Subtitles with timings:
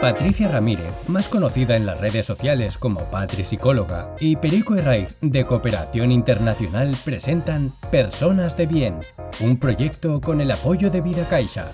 [0.00, 5.46] Patricia Ramírez, más conocida en las redes sociales como Patri Psicóloga, y Perico Herraiz de
[5.46, 9.00] Cooperación Internacional presentan Personas de Bien,
[9.40, 11.70] un proyecto con el apoyo de Vida Caixa.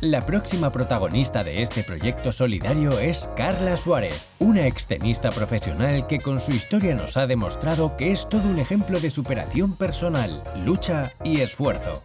[0.00, 6.40] La próxima protagonista de este proyecto solidario es Carla Suárez, una extenista profesional que con
[6.40, 11.42] su historia nos ha demostrado que es todo un ejemplo de superación personal, lucha y
[11.42, 12.02] esfuerzo.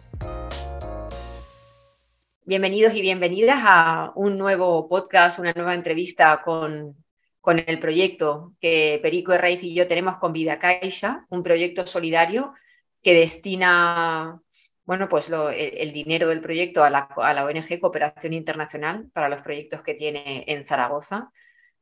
[2.48, 6.96] Bienvenidos y bienvenidas a un nuevo podcast, una nueva entrevista con,
[7.42, 12.54] con el proyecto que Perico Herraiz y yo tenemos con Vida Caixa, un proyecto solidario
[13.02, 14.40] que destina
[14.86, 19.42] bueno, pues el, dinero del proyecto a la, a la, ONG Cooperación Internacional para los
[19.42, 21.30] proyectos que tiene en Zaragoza,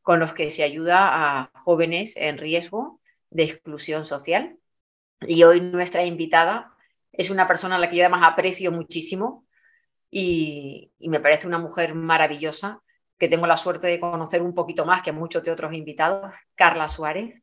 [0.03, 4.59] con los que se ayuda a jóvenes en riesgo de exclusión social.
[5.21, 6.75] Y hoy nuestra invitada
[7.13, 9.46] es una persona a la que yo además aprecio muchísimo,
[10.11, 12.81] y, me parece una mujer maravillosa
[13.19, 16.89] que tengo la suerte de conocer un poquito más que muchos de otros invitados, Carla
[16.89, 17.43] Suárez.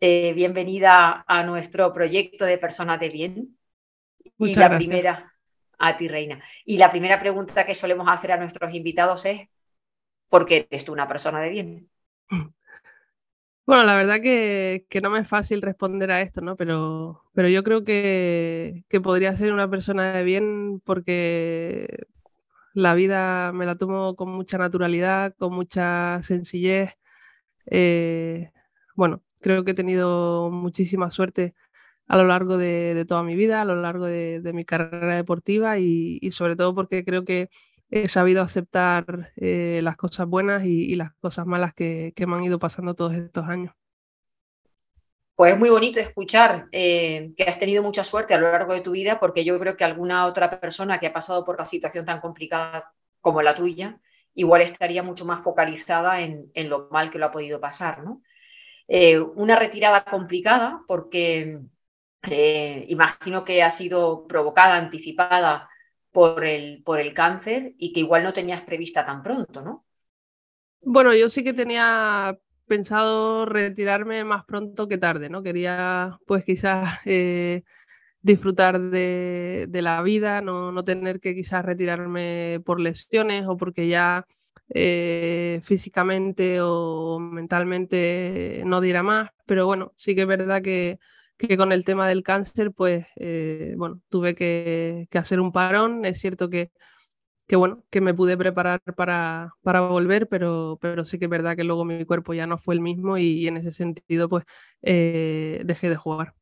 [0.00, 3.58] Eh, bienvenida a nuestro proyecto de Personas de Bien.
[4.38, 5.32] y la primera,
[5.78, 6.42] a ti, Reina.
[6.64, 9.48] Y la primera pregunta que solemos hacer a nuestros invitados es,
[10.28, 11.90] ¿por qué eres tú una persona de bien?
[13.66, 16.54] Bueno, la verdad que, no me es fácil responder a esto, ¿no?
[16.54, 22.06] Pero, pero yo creo que, podría ser una persona de bien porque
[22.74, 26.92] la vida me la tomo con mucha naturalidad, con mucha sencillez.
[27.66, 28.52] Eh,
[28.96, 31.54] bueno, creo que he tenido muchísima suerte
[32.08, 36.18] a lo largo de, toda mi vida, a lo largo de, mi carrera deportiva y,
[36.22, 37.50] y, sobre todo porque creo que
[37.90, 42.58] he sabido aceptar eh, las cosas buenas y, las cosas malas que, me han ido
[42.58, 43.72] pasando todos estos años.
[45.34, 48.80] Pues es muy bonito escuchar eh, que has tenido mucha suerte a lo largo de
[48.80, 52.06] tu vida, porque yo creo que alguna otra persona que ha pasado por la situación
[52.06, 54.00] tan complicada como la tuya,
[54.34, 58.02] igual estaría mucho más focalizada en, lo mal que lo ha podido pasar.
[58.02, 58.22] ¿no?
[58.88, 61.60] Eh, una retirada complicada porque
[62.88, 65.68] imagino que ha sido provocada, anticipada
[66.16, 69.84] por el, por el cáncer y que igual no tenías prevista tan pronto, ¿no?
[70.80, 75.42] Bueno, yo sí que tenía pensado retirarme más pronto que tarde, ¿no?
[75.42, 77.64] Quería, pues quizás eh,
[78.22, 84.24] disfrutar de, la vida, no, no, tener que quizás retirarme por lesiones o porque ya
[84.70, 90.98] eh, físicamente o mentalmente no diera más, pero bueno, sí que es verdad que
[91.36, 96.04] que con el tema del cáncer, pues, eh, bueno, tuve que, hacer un parón.
[96.04, 96.70] Es cierto que,
[97.46, 101.56] que, bueno, que me pude preparar para, para volver, pero, pero sí que es verdad
[101.56, 104.44] que luego mi cuerpo ya no fue el mismo y, en ese sentido, pues,
[104.82, 106.34] eh, dejé de jugar.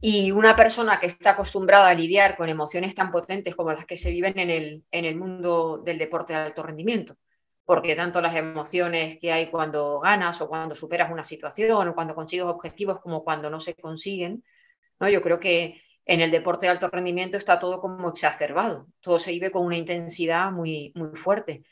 [0.00, 3.96] Y una persona que está acostumbrada a lidiar con emociones tan potentes como las que
[3.96, 7.16] se viven en el, en el mundo del deporte de alto rendimiento,
[7.66, 12.14] porque tanto las emociones que hay cuando ganas o cuando superas una situación o cuando
[12.14, 14.44] consigues objetivos como cuando no se consiguen,
[15.00, 15.08] ¿no?
[15.10, 19.32] yo creo que en el deporte de alto rendimiento está todo como exacerbado, todo se
[19.32, 21.64] vive con una intensidad muy, muy fuerte.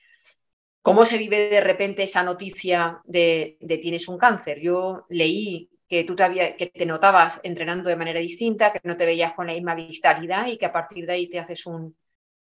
[0.82, 4.60] ¿Cómo se vive de repente esa noticia de, tienes un cáncer?
[4.60, 9.06] Yo leí que tú te, que te notabas entrenando de manera distinta, que no te
[9.06, 11.96] veías con la misma vitalidad y que a partir de ahí te haces un,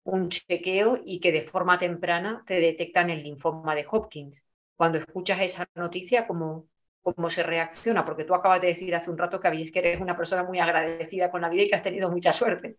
[0.03, 4.45] un chequeo y que de forma temprana te detectan el linfoma de Hopkins.
[4.75, 6.67] Cuando escuchas esa noticia, ¿cómo,
[7.01, 8.05] cómo se reacciona?
[8.05, 10.59] Porque tú acabas de decir hace un rato que, habías, que eres una persona muy
[10.59, 12.77] agradecida con la vida y que has tenido mucha suerte.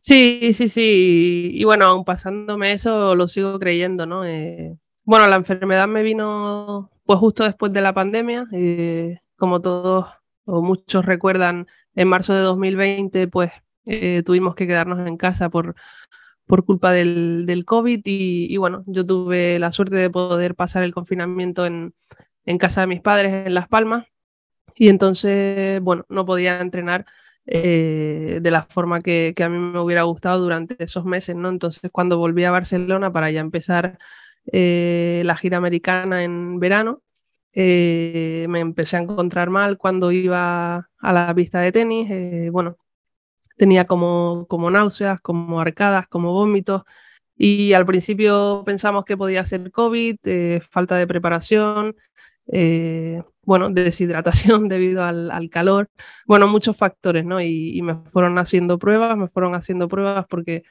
[0.00, 1.50] Sí, sí, sí.
[1.54, 4.24] Y bueno, aún pasándome eso, lo sigo creyendo, ¿no?
[4.24, 8.46] Eh, bueno, la enfermedad me vino pues justo después de la pandemia.
[8.52, 10.10] Eh, como todos
[10.44, 13.50] o muchos recuerdan, en marzo de 2020, pues
[13.86, 15.74] eh, tuvimos que quedarnos en casa por,
[16.48, 21.66] por culpa del, COVID y, bueno, yo tuve la suerte de poder pasar el confinamiento
[21.66, 21.92] en,
[22.58, 24.06] casa de mis padres en Las Palmas
[24.74, 27.04] y entonces, bueno, no podía entrenar
[27.46, 31.50] eh, de la forma que, que, a mí me hubiera gustado durante esos meses, ¿no?
[31.50, 33.98] Entonces, cuando volví a Barcelona para ya empezar
[34.50, 37.02] eh, la gira americana en verano,
[37.52, 42.78] eh, me empecé a encontrar mal cuando iba a la pista de tenis, bueno,
[43.58, 46.82] tenía como, como náuseas, como arcadas, como vómitos.
[47.36, 51.96] Y al principio pensamos que podía ser COVID, eh, falta de preparación,
[52.52, 55.90] eh, bueno, deshidratación debido al, calor,
[56.26, 57.40] bueno, muchos factores, ¿no?
[57.40, 60.64] Y, me fueron haciendo pruebas, me fueron haciendo pruebas porque,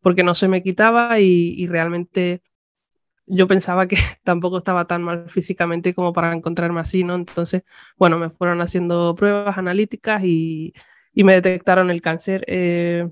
[0.00, 2.42] porque no se me quitaba y, y realmente
[3.26, 7.14] yo pensaba que tampoco estaba tan mal físicamente como para encontrarme así, ¿no?
[7.14, 7.62] Entonces,
[7.96, 10.74] bueno, me fueron haciendo pruebas analíticas y,
[11.12, 12.44] y me detectaron el cáncer.
[12.46, 13.08] Eh,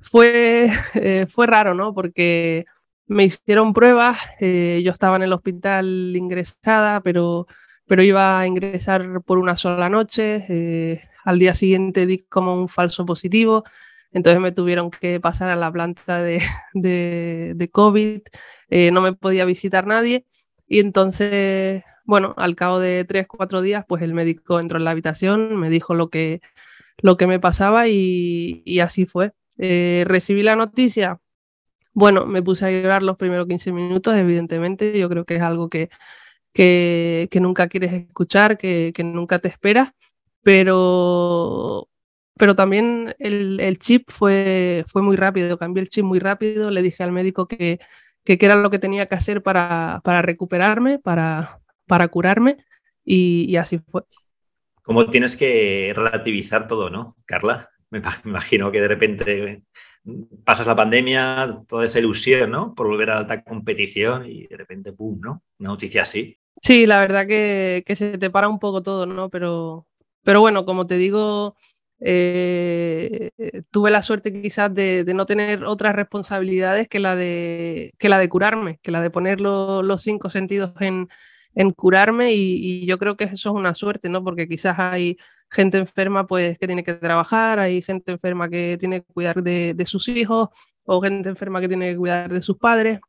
[0.00, 1.94] fue, eh, fue raro, ¿no?
[1.94, 2.66] Porque
[3.06, 7.46] me hicieron pruebas, eh, yo estaba en el hospital ingresada, pero,
[7.86, 12.68] pero iba a ingresar por una sola noche, eh, al día siguiente di como un
[12.68, 13.64] falso positivo,
[14.12, 16.40] entonces me tuvieron que pasar a la planta de,
[16.74, 18.22] de, COVID,
[18.70, 20.24] eh, no me podía visitar nadie
[20.66, 24.90] y entonces, bueno, al cabo de tres, cuatro días, pues el médico entró en la
[24.92, 26.40] habitación, me dijo lo que,
[26.98, 29.32] lo que me pasaba y, y así fue.
[29.58, 31.20] recibí la noticia
[31.94, 34.98] bueno, me puse a llorar los primeros 15 minutos, evidentemente.
[34.98, 35.90] Yo creo que es algo que,
[36.52, 39.92] que, nunca quieres escuchar, que, nunca te esperas,
[40.42, 41.88] pero,
[42.36, 47.02] pero también el, chip fue, fue muy rápido, cambié el chip muy rápido, le dije
[47.04, 47.80] al médico que,
[48.24, 52.58] que, era lo que tenía que hacer para, para recuperarme, para, para curarme,
[53.04, 54.02] y, y así fue.
[54.82, 57.66] ¿Cómo tienes que relativizar todo, no, Carla?
[57.90, 59.62] Me imagino que de repente
[60.44, 62.74] pasas la pandemia, toda esa ilusión, ¿no?
[62.74, 65.42] Por volver a alta competición y de repente, ¡pum!, ¿no?
[65.58, 66.36] Una noticia así.
[66.60, 69.30] Sí, la verdad que, se te para un poco todo, ¿no?
[69.30, 69.86] Pero,
[70.22, 71.56] pero bueno, como te digo,
[72.00, 73.30] eh,
[73.70, 78.28] tuve la suerte quizás de, no tener otras responsabilidades que la de, que la de
[78.28, 81.08] curarme, que la de poner los cinco sentidos en,
[81.54, 84.22] en curarme y, yo creo que eso es una suerte, ¿no?
[84.24, 85.16] Porque quizás hay
[85.50, 89.84] gente enferma pues que tiene que trabajar, hay gente enferma que tiene que cuidar de,
[89.86, 90.48] sus hijos
[90.84, 93.00] o gente enferma que tiene que cuidar de sus padres.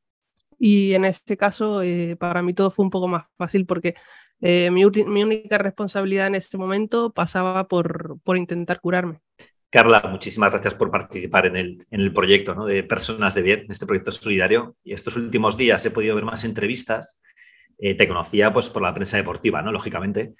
[0.57, 3.95] Y en este caso, eh, para mí todo fue un poco más fácil porque
[4.41, 9.19] eh, mi, única responsabilidad en este momento pasaba por, por, intentar curarme.
[9.69, 12.65] Carla, muchísimas gracias por participar en el, en el proyecto ¿no?
[12.65, 14.77] de Personas de Bien, en este proyecto solidario.
[14.83, 17.21] Y estos últimos días he podido ver más entrevistas.
[17.77, 19.71] Eh, te conocía pues, por la prensa deportiva, ¿no?
[19.71, 20.35] lógicamente.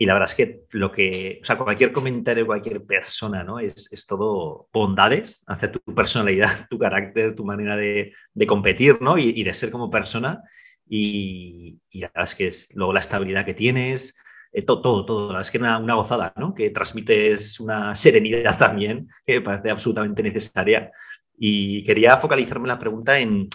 [0.00, 3.58] Y la verdad es que lo que, o sea, cualquier comentario, cualquier persona, ¿no?
[3.58, 9.18] Es, es todo bondades hacia tu personalidad, tu carácter, tu manera de, de competir, ¿no?
[9.18, 10.42] Y, y, de ser como persona.
[10.88, 14.16] Y, y, la verdad es que es luego la estabilidad que tienes,
[14.52, 15.20] eh, todo, todo, todo.
[15.26, 16.54] La verdad es que una, una gozada, ¿no?
[16.54, 20.90] Que transmites una serenidad también, que me parece absolutamente necesaria.
[21.36, 23.48] Y quería focalizarme la pregunta en,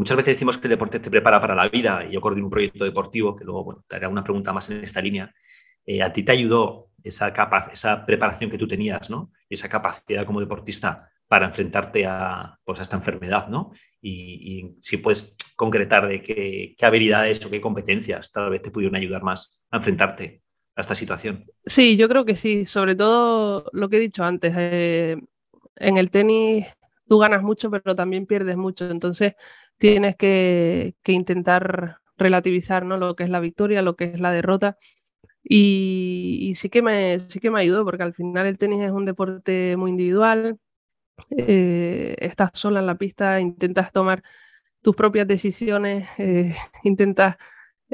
[0.00, 2.50] Muchas veces decimos que el deporte te prepara para la vida y yo coordino un
[2.50, 5.30] proyecto deportivo que luego bueno, te haré una pregunta más en esta línea.
[5.84, 7.34] Eh, a ti te ayudó esa,
[7.70, 9.30] esa preparación que tú tenías, ¿no?
[9.50, 13.72] Esa capacidad como deportista para enfrentarte a, pues, a esta enfermedad, ¿no?
[14.00, 19.22] Y, si puedes concretar de qué, habilidades o qué competencias tal vez te pudieron ayudar
[19.22, 20.40] más a enfrentarte
[20.76, 21.44] a esta situación.
[21.66, 22.64] Sí, yo creo que sí.
[22.64, 24.54] Sobre todo lo que he dicho antes.
[24.56, 25.18] Eh,
[25.76, 26.68] en el tenis
[27.06, 28.88] tú ganas mucho, pero también pierdes mucho.
[28.90, 29.34] Entonces
[29.80, 32.98] tienes que, que intentar relativizar ¿no?
[32.98, 34.76] lo que es la victoria, lo que es la derrota
[35.42, 39.04] y, sí, que me, sí que me ayudó, porque al final el tenis es un
[39.04, 40.58] deporte muy individual.
[41.36, 44.22] Eh, estás sola en la pista, intentas tomar
[44.82, 46.54] tus propias decisiones, eh,
[46.84, 47.36] intentas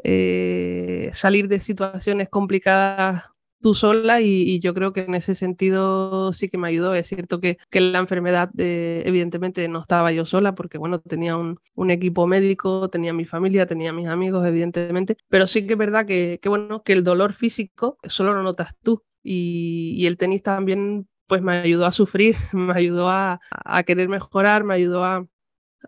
[0.05, 3.25] eh, salir de situaciones complicadas
[3.61, 6.95] tú sola y, yo creo que en ese sentido sí que me ayudó.
[6.95, 11.37] Es cierto que, que la enfermedad, eh, evidentemente, no estaba yo sola porque, bueno, tenía
[11.37, 11.59] un,
[11.91, 16.39] equipo médico, tenía mi familia, tenía mis amigos, evidentemente, pero sí que es verdad que,
[16.43, 21.43] que bueno, que el dolor físico solo lo notas tú y, el tenis también pues
[21.43, 25.27] me ayudó a sufrir, me ayudó a, a querer mejorar, me ayudó a,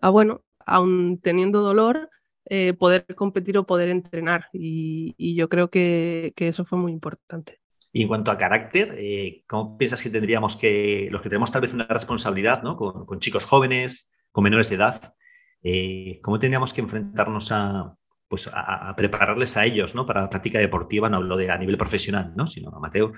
[0.01, 2.09] a bueno, aún teniendo dolor,
[2.45, 4.47] eh, poder competir o poder entrenar.
[4.53, 7.58] Y, y yo creo que, que, eso fue muy importante.
[7.91, 11.61] Y en cuanto a carácter, eh, ¿cómo piensas que tendríamos que, los que tenemos tal
[11.61, 12.75] vez una responsabilidad ¿no?
[12.75, 15.13] con, con chicos jóvenes, con menores de edad,
[15.63, 17.95] eh, cómo tendríamos que enfrentarnos a,
[18.27, 20.05] pues a, a, prepararles a ellos ¿no?
[20.05, 21.09] para la práctica deportiva?
[21.09, 22.45] No hablo de a nivel profesional, ¿no?
[22.45, 23.13] sino a Mateo,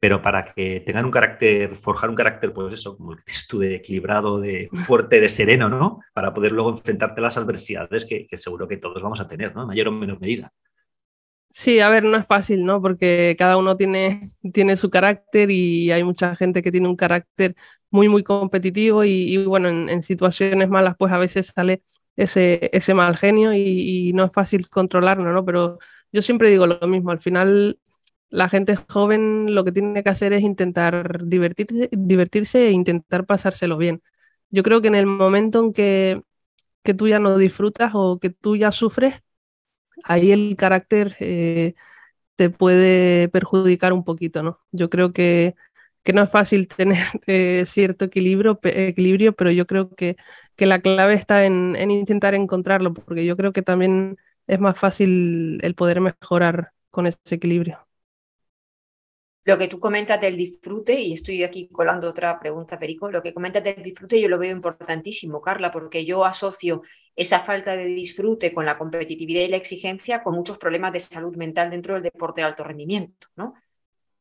[0.00, 3.58] pero para que tengan un carácter, forjar un carácter, pues eso, como el que tú,
[3.58, 6.00] de equilibrado, de fuerte, de sereno, ¿no?
[6.14, 9.54] Para poder luego enfrentarte a las adversidades que, que seguro que todos vamos a tener,
[9.54, 9.62] ¿no?
[9.62, 10.50] En mayor o menor medida.
[11.52, 12.80] Sí, a ver, no es fácil, ¿no?
[12.80, 17.56] Porque cada uno tiene, tiene su carácter y hay mucha gente que tiene un carácter
[17.90, 21.82] muy, muy competitivo y, bueno, en, situaciones malas pues a veces sale
[22.16, 25.44] ese, ese mal genio y, no es fácil controlarlo, ¿no?
[25.44, 25.78] Pero
[26.12, 27.78] yo siempre digo lo mismo, al final
[28.30, 33.76] la gente joven lo que tiene que hacer es intentar divertirse, divertirse e intentar pasárselo
[33.76, 34.02] bien.
[34.50, 36.22] Yo creo que en el momento en que,
[36.84, 39.22] que tú ya no disfrutas o que tú ya sufres,
[40.04, 41.74] ahí el carácter eh,
[42.36, 44.60] te puede perjudicar un poquito, ¿no?
[44.72, 45.54] Yo creo que,
[46.02, 50.16] que no es fácil tener eh, cierto equilibrio, equilibrio, pero yo creo que,
[50.56, 54.78] que la clave está en, en, intentar encontrarlo, porque yo creo que también es más
[54.78, 57.89] fácil el poder mejorar con ese equilibrio.
[59.44, 63.32] Lo que tú comentas del disfrute, y estoy aquí colando otra pregunta, Perico, lo que
[63.32, 66.82] comentas del disfrute yo lo veo importantísimo, Carla, porque yo asocio
[67.16, 71.36] esa falta de disfrute con la competitividad y la exigencia con muchos problemas de salud
[71.36, 73.28] mental dentro del deporte de alto rendimiento.
[73.36, 73.54] ¿no?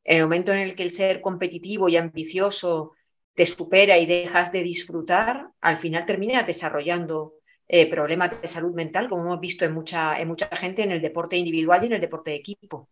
[0.04, 2.94] El momento en el que el ser competitivo y ambicioso
[3.34, 7.36] te supera y dejas de disfrutar, al final terminas desarrollando
[7.68, 11.02] eh, problemas de salud mental, como hemos visto en mucha, en mucha gente en el
[11.02, 12.90] deporte individual y en el deporte de equipo.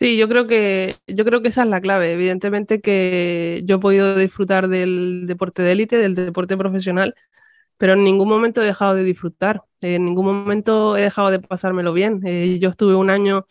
[0.00, 2.12] Sí, yo creo que yo creo que esa es la clave.
[2.14, 7.14] Evidentemente que yo he podido disfrutar del deporte de élite, del deporte profesional,
[7.78, 9.62] pero en ningún momento he dejado de disfrutar.
[9.82, 12.20] En ningún momento he dejado de pasármelo bien.
[12.26, 13.46] Eh, yo estuve un año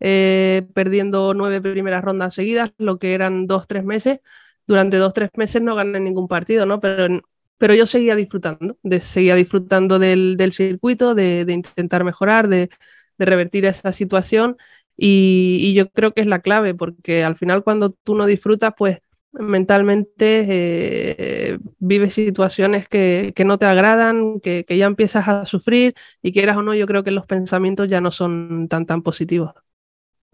[0.00, 4.20] eh, perdiendo nueve primeras rondas seguidas, lo que eran dos, tres meses.
[4.66, 6.80] Durante dos, tres meses no gané ningún partido, ¿no?
[6.80, 7.20] Pero,
[7.58, 12.70] pero yo seguía disfrutando, de, seguía disfrutando del, del circuito, de, de, intentar mejorar, de,
[13.18, 14.56] de revertir esa situación
[14.96, 18.98] y, yo creo que es la clave, porque al final cuando tú no disfrutas, pues
[19.32, 25.94] mentalmente eh, vives situaciones que, que, no te agradan, que, que, ya empiezas a sufrir
[26.22, 29.52] y quieras o no, yo creo que los pensamientos ya no son tan, tan positivos.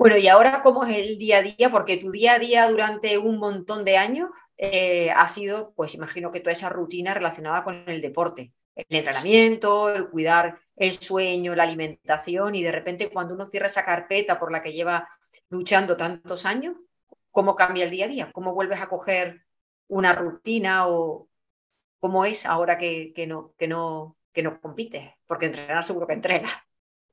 [0.00, 1.70] Bueno, y ahora, ¿cómo es el día a día?
[1.70, 6.30] Porque tu día a día durante un montón de años eh, ha sido, pues imagino
[6.30, 11.64] que toda esa rutina relacionada con el deporte, el entrenamiento, el cuidar el sueño, la
[11.64, 15.06] alimentación y de repente cuando uno cierra esa carpeta por la que lleva
[15.50, 16.74] luchando tantos años,
[17.30, 18.32] ¿cómo cambia el día a día?
[18.32, 19.44] ¿Cómo vuelves a coger
[19.88, 21.28] una rutina o
[22.00, 25.10] cómo es ahora que, que no, que, no, que no compites?
[25.26, 26.52] Porque entrenar seguro que entrenas.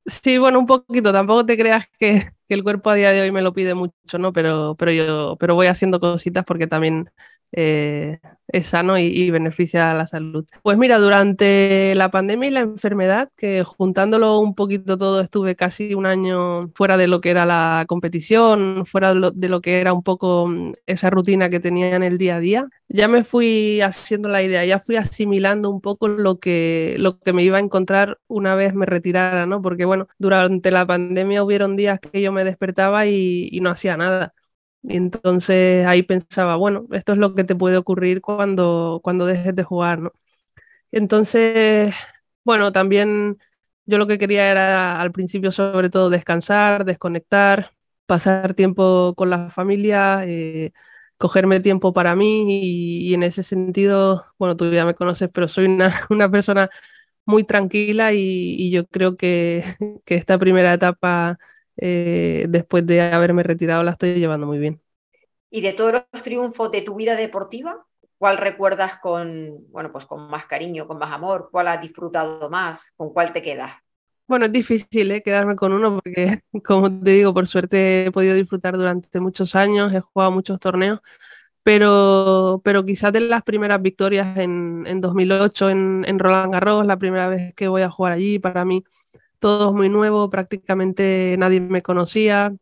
[0.06, 1.12] Sí, bueno, un poquito.
[1.12, 4.18] Tampoco te creas que, que, el cuerpo a día de hoy me lo pide mucho,
[4.18, 4.32] ¿no?
[4.32, 7.10] Pero, pero yo pero voy haciendo cositas porque también
[7.52, 8.18] eh,
[8.50, 10.46] es sano y, beneficia a la salud.
[10.62, 15.94] Pues mira, durante la pandemia y la enfermedad, que juntándolo un poquito todo, estuve casi
[15.94, 20.02] un año fuera de lo que era la competición, fuera de lo, que era un
[20.02, 24.30] poco mm, esa rutina que tenía en el día a día, ya me fui haciendo
[24.30, 28.18] la idea, ya fui asimilando un poco lo que, lo que me iba a encontrar
[28.28, 29.60] una vez me retirara, ¿no?
[29.60, 34.34] Porque bueno, durante la pandemia hubieron días que yo me despertaba y no hacía nada
[34.82, 39.54] y entonces ahí pensaba, bueno, esto es lo que te puede ocurrir cuando, cuando dejes
[39.56, 40.12] de jugar, ¿no?
[40.92, 41.94] Entonces,
[42.44, 43.38] bueno, también
[43.86, 47.72] yo lo que quería era al principio sobre todo descansar, desconectar,
[48.06, 50.72] pasar tiempo con la familia, eh,
[51.18, 52.46] cogerme tiempo para mí
[53.10, 56.70] y, en ese sentido, bueno, tú ya me conoces, pero soy una, una persona
[57.26, 58.20] muy tranquila y,
[58.58, 59.64] y yo creo que,
[60.06, 61.38] que esta primera etapa
[61.80, 64.80] eh, después de haberme retirado la estoy llevando muy bien.
[65.50, 67.86] Y de todos los triunfos de tu vida deportiva,
[68.18, 71.48] ¿cuál recuerdas con, bueno, pues con más cariño, con más amor?
[71.50, 72.92] ¿Cuál has disfrutado más?
[72.96, 73.72] ¿Con cuál te quedas?
[74.26, 75.22] Bueno, es difícil ¿eh?
[75.22, 79.94] quedarme con uno porque, como te digo, por suerte he podido disfrutar durante muchos años,
[79.94, 81.00] he jugado muchos torneos,
[81.62, 86.98] pero, pero quizás de las primeras victorias en, en 2008 en, en Roland Garros, la
[86.98, 88.84] primera vez que voy a jugar allí, para mí
[89.38, 92.54] todo muy nuevo, prácticamente nadie me conocía.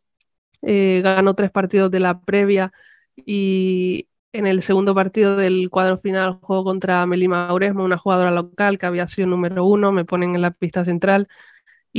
[0.61, 2.71] Eh, ganó tres partidos de la previa
[3.15, 8.77] y en el segundo partido del cuadro final juego contra Melima Auresmo, una jugadora local
[8.77, 11.27] que había sido número uno, me ponen en la pista central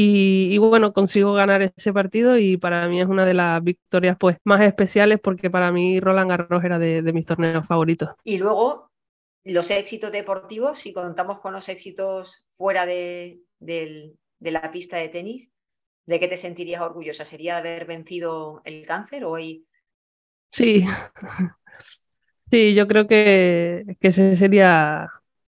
[0.00, 4.37] y, bueno, consigo ganar ese partido y para mí es una de las victorias pues
[4.44, 8.11] más especiales porque para mí Roland Garros era de, mis torneos favoritos.
[8.23, 8.92] Y luego
[9.44, 15.09] los éxitos deportivos, si contamos con los éxitos fuera de, del, de la pista de
[15.09, 15.50] tenis,
[16.07, 17.25] ¿de qué te sentirías orgullosa?
[17.25, 19.66] ¿Sería haber vencido el cáncer o hoy?
[20.50, 20.85] Sí,
[22.50, 25.09] sí, yo creo que, que ese sería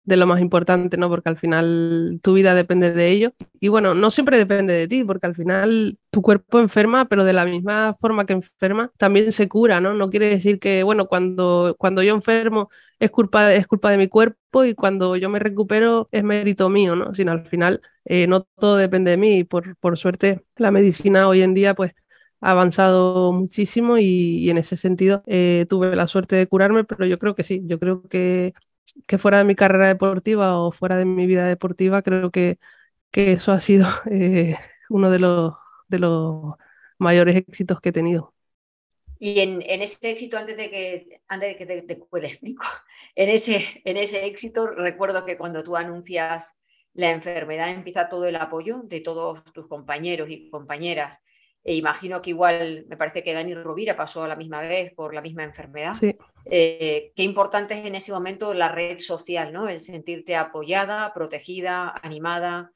[0.06, 1.10] de lo más importante, ¿no?
[1.10, 3.34] Porque al final tu vida depende de ello.
[3.60, 7.34] Y bueno, no siempre depende de ti, porque al final tu cuerpo enferma, pero de
[7.34, 9.94] la misma forma que enferma, también se cura, ¿no?
[9.94, 12.70] No quiere decir que, bueno, cuando, cuando yo enfermo
[13.00, 16.96] es culpa, es culpa de mi cuerpo y cuando yo me recupero es mérito mío,
[16.96, 17.14] ¿no?
[17.14, 19.38] Sino al final eh, no todo depende de mí.
[19.40, 21.96] Y por, por suerte, la medicina hoy en día, pues
[22.42, 27.18] ha avanzado muchísimo y, en ese sentido eh, tuve la suerte de curarme, pero yo
[27.18, 28.54] creo que sí, yo creo que
[29.08, 32.60] que fuera de mi carrera deportiva o fuera de mi vida deportiva, creo que,
[33.12, 34.56] que eso ha sido eh,
[34.90, 35.54] uno de los,
[35.88, 36.56] de los
[36.98, 38.34] mayores éxitos que he tenido.
[39.20, 42.66] Y en, en, ese éxito, antes de que, antes de que te, te, explico,
[43.16, 46.58] en ese, en ese éxito recuerdo que cuando tú anuncias
[46.94, 51.20] la enfermedad empieza todo el apoyo de todos tus compañeros y compañeras
[51.64, 55.14] e imagino que igual, me parece que Dani Rovira pasó a la misma vez por
[55.14, 55.94] la misma enfermedad.
[55.94, 56.16] Sí.
[56.46, 59.70] Eh, qué importante es en ese momento la red social, ¿no?
[59.70, 62.72] El sentirte apoyada, protegida, animada.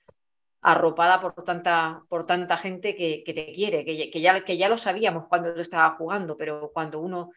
[0.62, 5.26] arropada por tanta, por tanta gente que, te quiere, que, ya, que ya lo sabíamos
[5.30, 7.32] cuando tú estabas jugando, pero cuando uno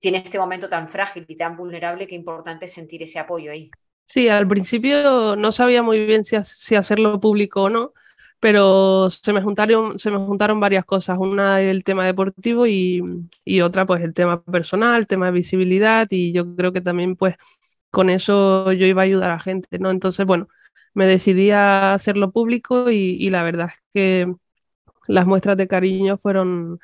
[0.00, 3.70] tiene este momento tan frágil y tan vulnerable, qué importante es sentir ese apoyo ahí.
[4.06, 7.92] Sí, al principio no sabía muy bien si, si hacerlo público o no,
[8.40, 11.18] pero se me juntaron, se me juntaron varias cosas.
[11.18, 13.02] Una el tema deportivo y,
[13.44, 17.16] y, otra pues el tema personal, el tema de visibilidad y yo creo que también
[17.16, 17.36] pues
[17.90, 19.90] con eso yo iba a ayudar a la gente, ¿no?
[19.90, 20.48] Entonces, bueno,
[20.94, 24.34] me decidí a hacerlo público y, la verdad es que
[25.08, 26.80] las muestras de cariño fueron,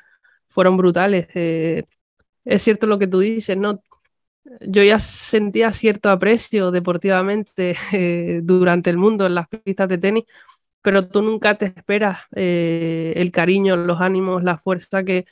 [0.49, 1.27] fueron brutales.
[1.35, 1.85] Eh,
[2.45, 3.81] es cierto lo que tú dices, ¿no?
[4.61, 10.25] Yo ya sentía cierto aprecio deportivamente eh, durante el mundo en las pistas de tenis,
[10.87, 15.25] pero tú nunca te esperas eh, el cariño, los ánimos, la fuerza que,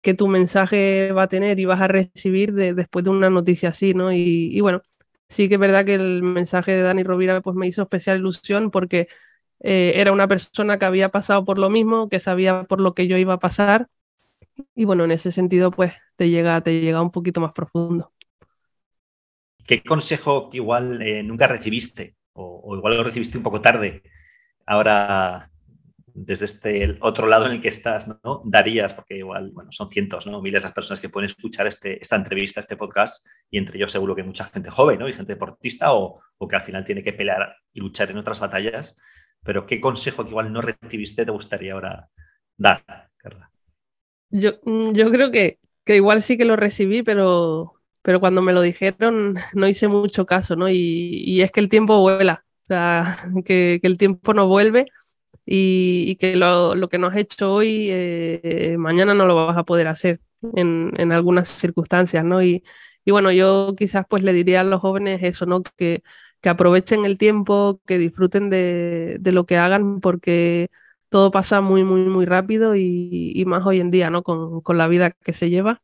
[0.00, 3.92] que tu mensaje va a tener y vas a recibir después de una noticia así,
[3.92, 4.10] ¿no?
[4.10, 4.80] y bueno,
[5.28, 8.70] sí que es verdad que el mensaje de Dani Rovira pues, me hizo especial ilusión
[8.70, 9.06] porque
[9.60, 13.06] eh, era una persona que había pasado por lo mismo, que sabía por lo que
[13.06, 13.88] yo iba a pasar.
[14.74, 18.14] Y bueno, en ese sentido, pues te llega, te llega un poquito más profundo.
[19.66, 24.02] ¿Qué consejo que igual eh, nunca recibiste o, o, igual lo recibiste un poco tarde
[24.66, 25.50] ahora
[26.16, 28.42] desde este otro lado en el que estás, ¿no?
[28.44, 30.40] Darías, porque igual, bueno, son cientos, ¿no?
[30.40, 34.16] Miles de personas que pueden escuchar este, esta entrevista, este podcast, y entre ellos seguro
[34.16, 35.08] que mucha gente joven, ¿no?
[35.08, 38.96] Y gente deportista o, que al final tiene que pelear y luchar en otras batallas.
[39.44, 42.08] Pero ¿qué consejo que igual no recibiste te gustaría ahora
[42.56, 42.82] dar,
[43.18, 43.50] Carla?
[44.30, 48.54] Yo, mm, yo creo que, que igual sí que lo recibí, pero, pero cuando me
[48.54, 50.70] lo dijeron no hice mucho caso, ¿no?
[50.70, 54.86] Y, es que el tiempo vuela, o sea, que, que el tiempo no vuelve
[55.46, 59.64] y, que lo, lo, que no has hecho hoy, eh, mañana no lo vas a
[59.64, 60.20] poder hacer
[60.54, 62.42] en, en algunas circunstancias, ¿no?
[62.42, 62.64] Y,
[63.04, 65.62] y, bueno, yo quizás pues le diría a los jóvenes eso, ¿no?
[65.62, 66.02] Que,
[66.40, 70.70] que aprovechen el tiempo, que disfruten de, de, lo que hagan, porque
[71.08, 74.22] todo pasa muy, muy, muy rápido y, y más hoy en día, ¿no?
[74.24, 75.82] Con, con, la vida que se lleva.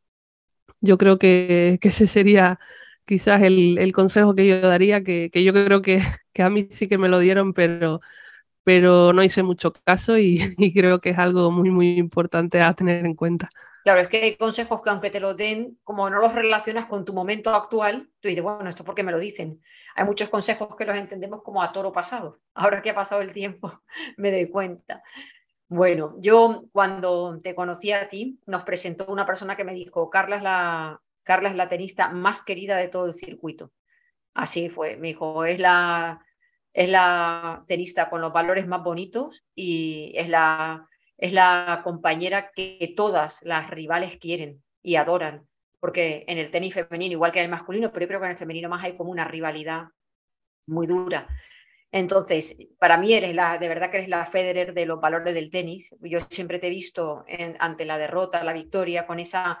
[0.81, 2.59] Yo creo que, que ese sería
[3.05, 5.99] quizás el, el, consejo que yo daría, que, que yo creo que,
[6.33, 8.01] que a mí sí que me lo dieron, pero
[8.63, 13.05] pero no hice mucho caso y, creo que es algo muy, muy importante a tener
[13.05, 13.49] en cuenta.
[13.83, 17.03] Claro, es que hay consejos que aunque te lo den, como no los relacionas con
[17.03, 19.61] tu momento actual, tú dices, bueno, esto porque me lo dicen.
[19.95, 22.39] Hay muchos consejos que los entendemos como a toro pasado.
[22.53, 23.71] Ahora que ha pasado el tiempo,
[24.17, 25.03] me doy cuenta.
[25.67, 30.37] Bueno, yo cuando te conocí a ti, nos presentó una persona que me dijo, Carla
[30.37, 33.71] es la, Carla es la tenista más querida de todo el circuito.
[34.33, 36.25] Así fue, me dijo, es la,
[36.73, 42.93] es la tenista con los valores más bonitos y es la, es la compañera que
[42.95, 45.47] todas las rivales quieren y adoran,
[45.79, 48.31] porque en el tenis femenino, igual que en el masculino, pero yo creo que en
[48.31, 49.85] el femenino más hay como una rivalidad
[50.65, 51.27] muy dura.
[51.91, 55.51] Entonces, para mí eres la, de verdad que eres la Federer de los valores del
[55.51, 55.95] tenis.
[56.01, 57.23] Yo siempre te he visto
[57.59, 59.59] ante la derrota, la victoria, con esa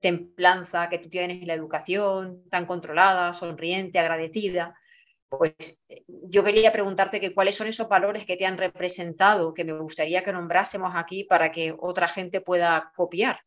[0.00, 4.74] templanza que tú tienes en la educación, tan controlada, sonriente, agradecida.
[5.28, 9.64] Pues eh, yo quería preguntarte que cuáles son esos valores que te han representado, que
[9.64, 13.40] me gustaría que nombrásemos aquí para que otra gente pueda copiar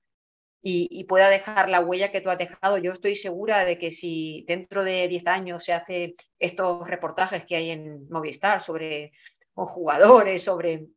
[0.64, 2.78] y, pueda dejar la huella que tú has dejado.
[2.78, 7.56] Yo estoy segura de que si dentro de 10 años se hace estos reportajes que
[7.56, 9.12] hay en Movistar sobre
[9.54, 10.88] jugadores, sobre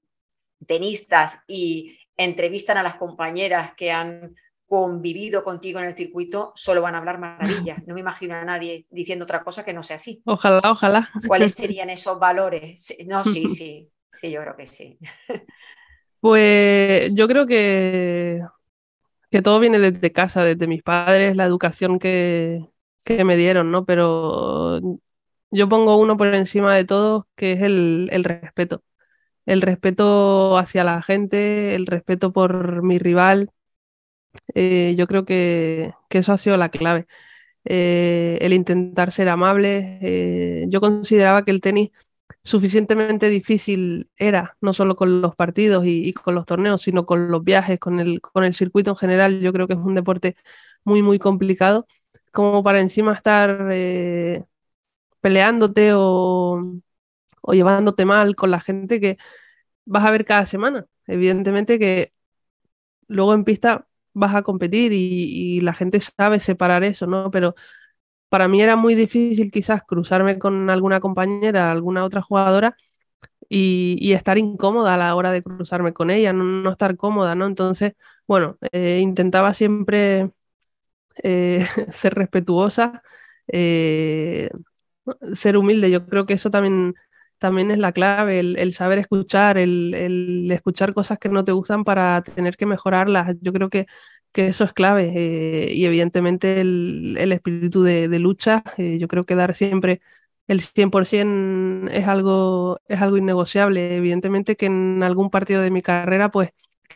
[0.67, 4.37] tenistas y entrevistan a las compañeras que han
[4.75, 7.87] convivido contigo en el circuito, solo van a hablar maravillas.
[7.87, 10.21] No me imagino a nadie diciendo otra cosa que no sea así.
[10.25, 11.11] Ojalá, ojalá.
[11.29, 12.97] ¿Cuáles serían esos valores?
[13.07, 14.99] No, sí, sí, sí, yo creo que sí.
[16.21, 18.41] Pues yo creo que,
[19.31, 22.67] que todo viene desde casa, desde mis padres, la educación que,
[23.05, 23.85] que me dieron, ¿no?
[23.85, 24.81] Pero
[25.51, 28.83] yo pongo uno por encima de todo, que es el, el respeto.
[29.47, 33.51] El respeto hacia la gente, el respeto por mi rival,
[34.55, 37.07] eh, yo creo que, eso ha sido la clave.
[37.65, 39.99] Eh, el intentar ser amable.
[40.03, 41.91] Eh, yo consideraba que el tenis
[42.43, 47.45] suficientemente difícil era, no solo con los partidos y, con los torneos, sino con los
[47.45, 49.41] viajes, con el, con el circuito en general.
[49.41, 50.37] Yo creo que es un deporte
[50.85, 51.87] muy, muy complicado,
[52.33, 53.69] como para encima estar
[55.21, 56.81] peleándote o,
[57.43, 59.19] o llevándote mal con la gente que
[59.87, 60.87] vas a ver cada semana.
[61.07, 62.13] Evidentemente que
[63.09, 67.31] luego en pista vas a competir y, la gente sabe separar eso, ¿no?
[67.31, 67.55] Pero
[68.29, 72.77] para mí era muy difícil quizás cruzarme con alguna compañera, alguna otra jugadora
[73.49, 77.47] y, estar incómoda a la hora de cruzarme con ella, no, estar cómoda, ¿no?
[77.47, 77.95] Entonces,
[78.27, 80.31] bueno, eh, intentaba siempre
[81.23, 83.03] eh, ser respetuosa,
[83.49, 84.51] eh,
[85.33, 85.91] ser humilde.
[85.91, 86.95] Yo creo que eso también
[87.39, 92.23] también es la clave, el, saber escuchar, el, escuchar cosas que no te gustan para
[92.23, 93.37] tener que mejorarlas.
[93.41, 93.87] Yo creo que,
[94.33, 99.35] que eso es clave eh, y evidentemente el, espíritu de, lucha, eh, yo creo que
[99.37, 100.01] dar siempre
[100.47, 103.97] el 100% es algo, es algo innegociable.
[103.97, 106.51] Evidentemente que en algún partido de mi carrera, pues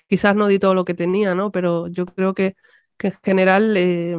[0.08, 1.50] quizás no di todo lo que tenía, ¿no?
[1.52, 2.56] Pero yo creo que,
[3.00, 4.16] en general eh,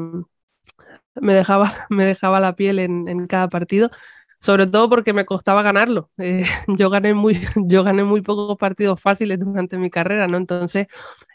[1.15, 3.91] me, dejaba, me dejaba la piel en, en, cada partido,
[4.39, 6.09] sobre todo porque me costaba ganarlo.
[6.17, 10.37] Eh, yo, gané muy, yo gané muy pocos partidos fáciles durante mi carrera, ¿no?
[10.37, 10.87] Entonces,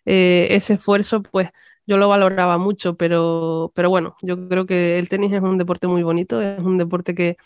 [0.04, 1.50] eh, ese esfuerzo, pues
[1.86, 5.86] yo lo valoraba mucho, pero, pero bueno, yo creo que el tenis es un deporte
[5.86, 7.36] muy bonito, es un deporte que,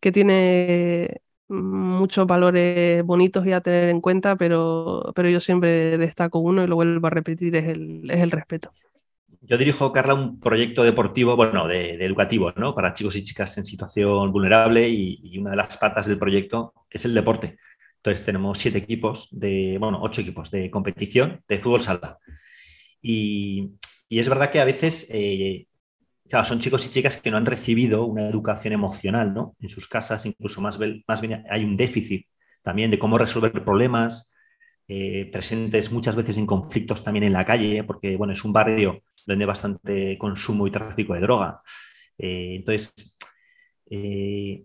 [0.00, 6.38] que tiene muchos valores bonitos y a tener en cuenta, pero, pero yo siempre destaco
[6.38, 8.70] uno y lo vuelvo a repetir, es el, es el respeto.
[9.46, 12.74] Yo dirijo, Carla, un proyecto deportivo, bueno, de, educativo, ¿no?
[12.74, 17.04] Para chicos y chicas en situación vulnerable y, una de las patas del proyecto es
[17.04, 17.58] el deporte.
[17.96, 22.18] Entonces tenemos siete equipos de, bueno, ocho equipos de competición de fútbol sala.
[23.02, 23.72] Y,
[24.08, 25.66] es verdad que a veces, eh,
[26.28, 29.56] claro, son chicos y chicas que no han recibido una educación emocional, ¿no?
[29.60, 32.26] En sus casas, incluso más, más bien hay un déficit
[32.62, 34.33] también de cómo resolver problemas,
[34.86, 39.02] eh, presentes muchas veces en conflictos también en la calle, porque bueno, es un barrio
[39.26, 41.58] donde hay bastante consumo y tráfico de droga.
[42.18, 43.16] Eh, entonces,
[43.90, 44.64] eh,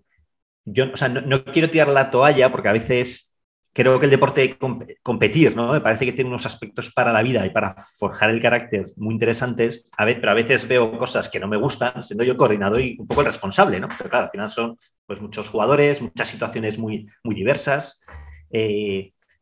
[0.65, 0.85] yo
[1.25, 3.35] no, quiero tirar la toalla porque a veces
[3.71, 4.57] creo que el deporte
[5.01, 5.71] competir, ¿no?
[5.71, 9.13] Me parece que tiene unos aspectos para la vida y para forjar el carácter muy
[9.13, 12.81] interesantes, a veces, pero a veces veo cosas que no me gustan, siendo yo coordinador
[12.81, 13.87] y un poco el responsable, ¿no?
[13.97, 18.03] Pero claro, al final son pues, muchos jugadores, muchas situaciones muy, muy diversas.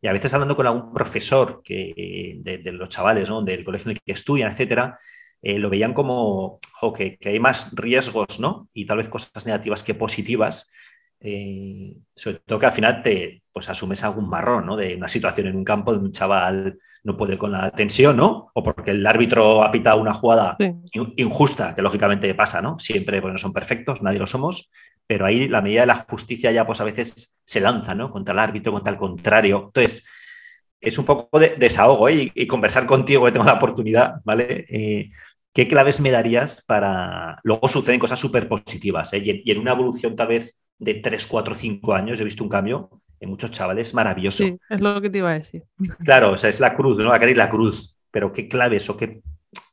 [0.01, 3.41] Y a veces hablando con algún profesor que, de, los chavales, ¿no?
[3.41, 4.99] del colegio en el que estudian, etcétera,
[5.41, 6.59] eh, lo veían como
[6.95, 8.69] que, hay más riesgos ¿no?
[8.73, 10.69] y tal vez cosas negativas que positivas.
[11.19, 14.77] Eh, sobre todo que al final te pues, asumes algún marrón ¿no?
[14.77, 18.51] de una situación en un campo donde un chaval no puede con la tensión, ¿no?
[18.53, 20.57] O porque el árbitro ha pitado una jugada
[21.15, 22.77] injusta, que lógicamente pasa, ¿no?
[22.79, 24.69] Siempre, porque no son perfectos, nadie lo somos,
[25.07, 28.11] pero ahí la medida de la justicia ya pues a veces se lanza, ¿no?
[28.11, 29.63] Contra el árbitro, contra el contrario.
[29.67, 30.05] Entonces,
[30.79, 32.31] es un poco de desahogo ¿eh?
[32.33, 34.65] y, conversar contigo, que tengo la oportunidad, ¿vale?
[34.69, 35.09] Eh,
[35.53, 37.39] ¿Qué claves me darías para...
[37.43, 39.21] Luego suceden cosas súper positivas, ¿eh?
[39.23, 42.89] y, en una evolución tal vez de 3, 4, 5 años he visto un cambio
[43.19, 44.43] en muchos chavales maravilloso.
[44.43, 45.63] Sí, es lo que te iba a decir.
[46.03, 47.11] Claro, o sea, es la cruz, ¿no?
[47.11, 49.21] Acá la cruz, pero ¿qué claves o qué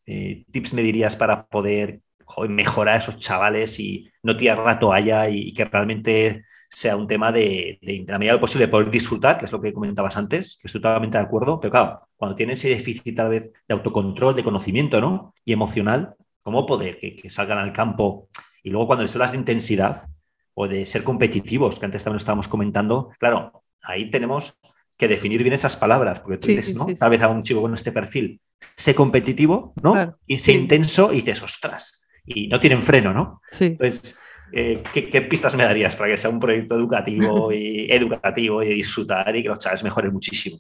[0.05, 2.01] tips me dirías para poder
[2.49, 7.31] mejorar a esos chavales y no tirar la toalla y, que realmente sea un tema
[7.31, 10.59] de, de, la medida de lo posible, poder disfrutar, que es lo que comentabas antes,
[10.61, 14.35] que estoy totalmente de acuerdo, pero claro, cuando tienes ese déficit tal vez de autocontrol,
[14.35, 15.35] de conocimiento, ¿no?
[15.45, 18.29] Y emocional, ¿cómo poder que, salgan al campo?
[18.63, 20.09] Y luego cuando les hablas de intensidad
[20.55, 24.55] o de ser competitivos, que antes también estábamos comentando, claro, ahí tenemos
[24.97, 26.87] que definir bien esas palabras, porque tú dices, ¿no?
[26.95, 28.41] Tal vez a un chico con este perfil,
[28.77, 30.17] sé competitivo, ¿no?
[30.27, 33.43] y sé intenso y dices, ostras, y no tienen freno, ¿no?
[33.51, 33.67] Sí.
[33.67, 34.17] Entonces,
[34.53, 39.35] eh, ¿qué, pistas me darías para que sea un proyecto educativo y educativo y disfrutar
[39.35, 40.59] y que los chavales mejoren muchísimo?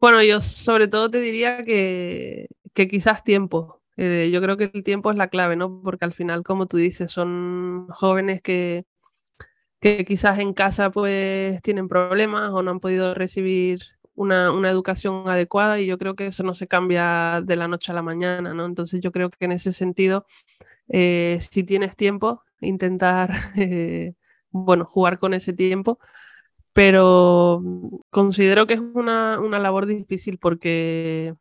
[0.00, 3.77] Bueno, yo sobre todo te diría que, quizás tiempo.
[3.98, 5.82] Eh, yo creo que el tiempo es la clave, ¿no?
[5.82, 8.86] Porque al final, como tú dices, son jóvenes que,
[9.80, 13.80] que quizás en casa pues tienen problemas o no han podido recibir
[14.18, 17.94] una, educación adecuada y yo creo que eso no se cambia de la noche a
[17.94, 18.66] la mañana, ¿no?
[18.66, 20.26] Entonces yo creo que en ese sentido,
[20.88, 24.14] eh, si tienes tiempo, intentar, eh,
[24.50, 25.98] bueno, jugar con ese tiempo,
[26.72, 27.62] pero
[28.10, 31.34] considero que es una, labor difícil porque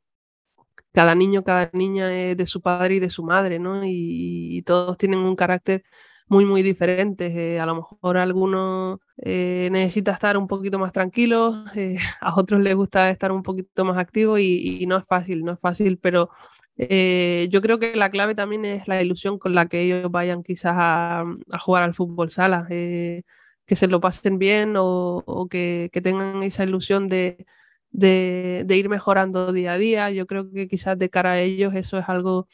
[0.97, 3.81] cada niño, cada niña es de su padre y de su madre, ¿no?
[3.86, 5.83] y todos tienen un carácter
[6.29, 7.31] muy, muy diferentes.
[7.36, 12.62] Eh, a lo mejor algunos eh, necesita estar un poquito más tranquilo, eh, a otros
[12.62, 16.29] les gusta estar un poquito más activo y, no es fácil, no es fácil, pero
[16.77, 20.73] yo creo que la clave también es la ilusión con la que ellos vayan quizás
[20.77, 21.25] a,
[21.60, 23.23] jugar al fútbol sala, que
[23.75, 27.45] se lo pasen bien o, que, tengan esa ilusión de,
[27.97, 30.12] de, ir mejorando día a día.
[30.12, 32.47] Yo creo que quizás de cara a ellos eso es algo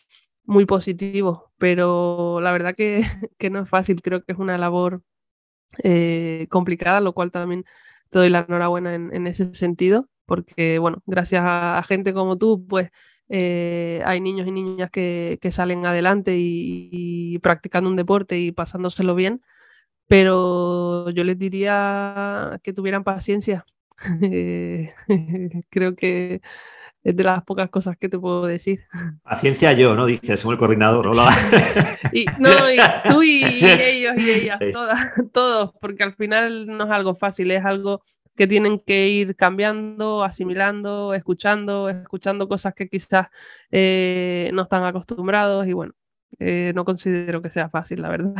[0.45, 3.01] muy positivo, pero la verdad que,
[3.51, 5.03] no es fácil, creo que es una labor
[5.83, 7.65] eh, complicada, lo cual también
[8.09, 12.91] te doy la enhorabuena en, ese sentido, porque bueno, gracias a, gente como tú, pues
[13.29, 19.41] eh, hay niños y niñas que, salen adelante y, practicando un deporte y pasándoselo bien,
[20.07, 23.65] pero yo les diría que tuvieran paciencia.
[25.69, 26.41] creo que
[27.03, 28.81] es de las pocas cosas que te puedo decir.
[29.23, 30.05] Paciencia yo, ¿no?
[30.05, 31.07] Dices, somos el coordinador.
[31.07, 31.29] Hola.
[32.13, 32.77] y, no, y
[33.09, 34.99] tú y, ellos y ellas, todas,
[35.33, 38.01] todos, porque al final no es algo fácil, es algo
[38.35, 43.27] que tienen que ir cambiando, asimilando, escuchando, escuchando cosas que quizás
[43.69, 45.93] eh, no están acostumbrados y bueno,
[46.39, 48.33] eh, no considero que sea fácil, la verdad.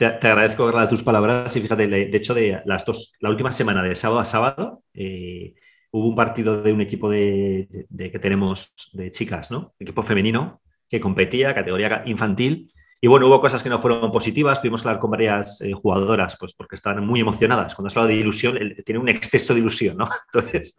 [0.00, 3.94] Te, agradezco tus palabras y fíjate, de hecho, de las dos, la última semana de
[3.94, 5.52] sábado a sábado, eh,
[5.90, 9.74] hubo un partido de un equipo de, que tenemos de chicas, ¿no?
[9.78, 12.72] Equipo femenino que competía, categoría infantil.
[13.02, 14.60] Y bueno, hubo cosas que no fueron positivas.
[14.60, 17.74] Tuvimos que hablar con varias eh, jugadoras, pues porque estaban muy emocionadas.
[17.74, 20.06] Cuando se habla de ilusión, tiene un exceso de ilusión, ¿no?
[20.34, 20.76] Entonces,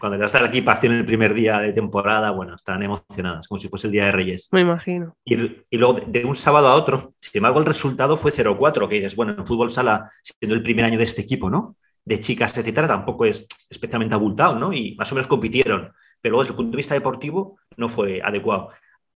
[0.00, 3.68] cuando ya está la equipación el primer día de temporada, bueno, están emocionadas, como si
[3.68, 4.48] fuese el Día de Reyes.
[4.50, 5.16] Me imagino.
[5.24, 5.34] Y,
[5.70, 9.14] y luego, de, un sábado a otro, sin embargo, el resultado fue 0-4, que dices,
[9.14, 11.76] bueno, en fútbol sala, siendo el primer año de este equipo, ¿no?
[12.04, 14.72] de chicas, etcétera, tampoco es especialmente abultado, ¿no?
[14.72, 18.70] Y más o menos compitieron, pero desde el punto de vista deportivo no fue adecuado.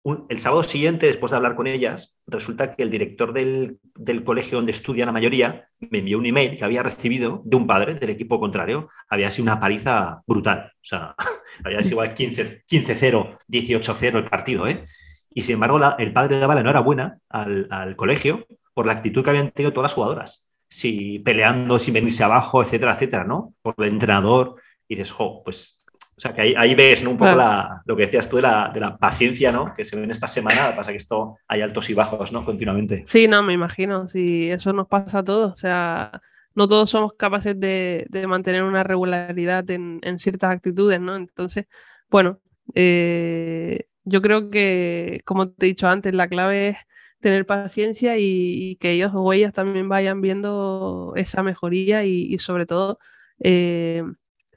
[0.04, 3.78] El sábado siguiente, después de hablar con ellas, resulta que el director del,
[4.24, 7.94] colegio donde estudia la mayoría me envió un email que había recibido de un padre
[7.94, 8.90] del equipo contrario.
[9.08, 10.72] Había sido una paliza brutal.
[10.74, 11.14] O sea,
[11.64, 14.84] había sido igual 15-0, 18-0 el partido, ¿eh?
[15.30, 19.30] Y sin embargo, el padre daba la enhorabuena al, al colegio por la actitud que
[19.30, 23.54] habían tenido todas las jugadoras si peleando sin venirse abajo, etcétera, etcétera, ¿no?
[23.62, 24.56] Por el entrenador.
[24.88, 25.83] Y dices, jo, pues,
[26.16, 27.36] o sea, que ahí, ves un poco
[27.84, 29.72] lo que decías tú de la, paciencia, ¿no?
[29.74, 32.44] Que se ve en esta semana, pasa que esto hay altos y bajos, ¿no?
[32.44, 33.02] Continuamente.
[33.06, 36.22] Sí, no, me imagino, sí, eso nos pasa a todos, o sea,
[36.54, 41.16] no todos somos capaces de, mantener una regularidad en, ciertas actitudes, ¿no?
[41.16, 41.66] Entonces,
[42.10, 42.40] bueno,
[42.74, 46.76] eh, yo creo que, como te he dicho antes, la clave es
[47.20, 52.98] tener paciencia y, que ellos o ellas también vayan viendo esa mejoría y, sobre todo
[53.40, 54.02] eh,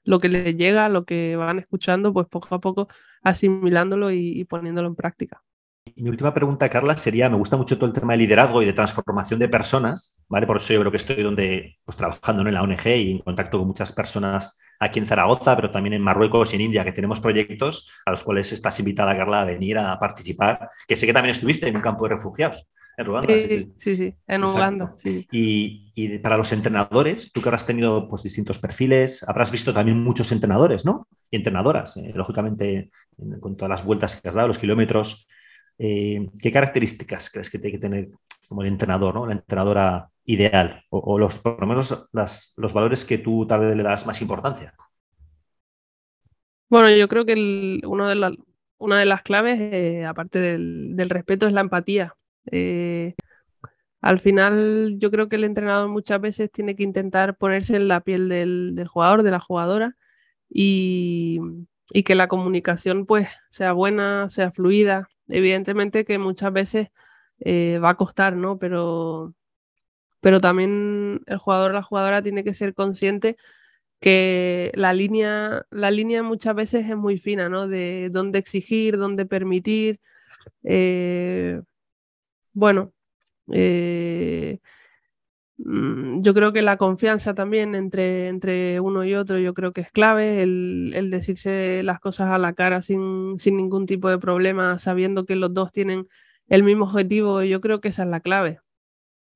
[0.08, 2.88] lo que les llega, lo que van escuchando, pues poco a poco
[3.24, 5.43] asimilándolo y poniéndolo en práctica
[5.95, 8.73] mi última pregunta, Carla, sería, me gusta mucho todo el tema de liderazgo y de
[8.73, 10.45] transformación de personas, ¿vale?
[10.45, 13.58] Por eso yo creo que estoy donde, pues trabajando en la ONG y en contacto
[13.58, 17.19] con muchas personas aquí en Zaragoza, pero también en Marruecos y en India, que tenemos
[17.19, 21.32] proyectos a los cuales estás invitada, Carla, a venir a participar, que sé que también
[21.32, 22.67] estuviste en un campo de refugiados.
[23.00, 24.93] En Ruanda, sí, sí, sí, en Uganda.
[24.95, 25.28] Sí.
[25.32, 30.32] Y, para los entrenadores, tú que habrás tenido pues, distintos perfiles, habrás visto también muchos
[30.32, 31.08] entrenadores, ¿no?
[31.30, 32.89] Y entrenadoras, eh, lógicamente,
[33.39, 35.28] con todas las vueltas que has dado, los kilómetros.
[35.80, 38.10] Eh, ¿qué características crees que tiene que tener
[38.48, 39.28] como el entrenador, ¿no?
[39.28, 40.84] la entrenadora ideal?
[40.90, 42.10] O, los, por lo menos
[42.58, 44.74] los valores que tú tal vez le das más importancia.
[46.70, 51.62] Bueno, yo creo que de una de las claves, eh, aparte del, respeto, es la
[51.62, 52.16] empatía.
[52.52, 53.16] Eh,
[54.02, 58.02] al final, yo creo que el entrenador muchas veces tiene que intentar ponerse en la
[58.02, 59.96] piel del, del jugador, de la jugadora,
[60.50, 61.40] y,
[61.92, 66.90] y, que la comunicación pues sea buena, sea fluida, evidentemente que muchas veces
[67.40, 68.58] eh, va a costar, ¿no?
[68.60, 69.34] Pero,
[70.22, 73.38] pero también el jugador la jugadora tiene que ser consciente
[74.00, 77.68] que la línea, la línea muchas veces es muy fina, ¿no?
[77.68, 80.00] De dónde exigir, dónde permitir.
[80.63, 81.62] Eh,
[82.54, 82.94] bueno,
[83.52, 84.60] eh,
[85.69, 89.91] yo creo que la confianza también entre, entre uno y otro, yo creo que es
[89.91, 95.25] clave, el, decirse las cosas a la cara sin, sin, ningún tipo de problema, sabiendo
[95.25, 96.08] que los dos tienen
[96.47, 98.62] el mismo objetivo, yo creo que esa es la clave,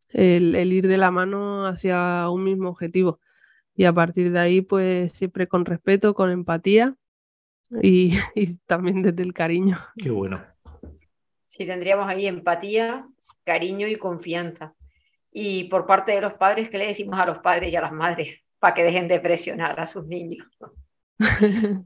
[0.10, 3.20] el, ir de la mano hacia un mismo objetivo.
[3.76, 6.96] Y a partir de ahí, pues siempre con respeto, con empatía
[7.82, 9.78] y, y también desde el cariño.
[10.02, 10.42] Qué bueno.
[11.46, 13.06] Sí, tendríamos ahí empatía,
[13.44, 14.76] cariño y confianza.
[15.32, 17.92] Y por parte de los padres, ¿qué le decimos a los padres y a las
[17.92, 20.46] madres para que dejen de presionar a sus niños?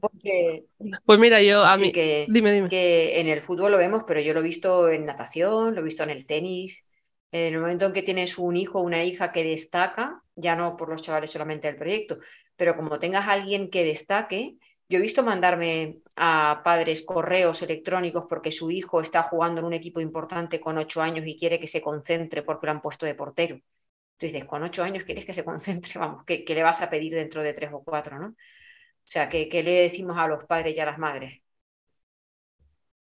[1.04, 2.68] pues mira, yo a mí, que, dime, dime.
[2.68, 5.84] que en el fútbol lo vemos, pero yo lo he visto en natación, lo he
[5.84, 6.84] visto en el tenis.
[7.32, 10.76] En el momento en que tienes un hijo o una hija que destaca, ya no
[10.76, 12.18] por los chavales solamente del proyecto,
[12.56, 14.56] pero como tengas a alguien que destaque,
[14.88, 19.72] yo he visto mandarme a padres correos electrónicos porque su hijo está jugando en un
[19.72, 23.14] equipo importante con ocho años y quiere que se concentre porque lo han puesto de
[23.14, 23.56] portero.
[24.16, 27.14] Tú dices, con ocho años quieres que se concentre, vamos, ¿qué, le vas a pedir
[27.14, 28.28] dentro de tres o cuatro, no?
[28.28, 31.40] O sea, ¿qué, ¿qué, le decimos a los padres y a las madres?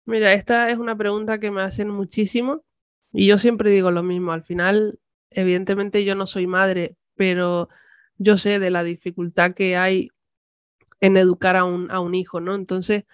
[0.06, 2.64] Mira, esta es una pregunta que me hacen muchísimo
[3.12, 4.32] y yo siempre digo lo mismo.
[4.32, 7.70] Al final, evidentemente yo no soy madre, pero
[8.18, 10.10] yo sé de la dificultad que hay
[11.02, 12.56] en educar a un, a un hijo, ¿no?
[12.56, 13.06] Entonces,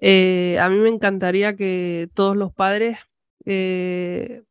[0.00, 2.98] eh, a mí me encantaría que todos los padres
[3.44, 4.42] eh,